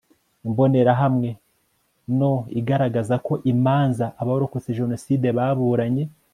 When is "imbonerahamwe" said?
0.47-1.29